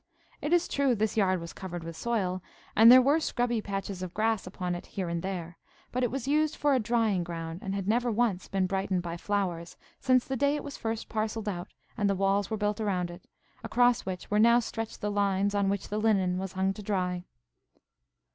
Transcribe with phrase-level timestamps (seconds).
[0.41, 2.41] It is true this yard was covered with soil,
[2.75, 5.59] and there were scrubby patches of grass upon it here and there;
[5.91, 9.15] but it was used for a drying ground, and had never once been brightened by
[9.15, 11.67] flowers since the day it was first parcelled out
[11.97, 13.27] and the walls were built round it,
[13.63, 17.23] across which were now stretched the lines on which the linen was hung to dry.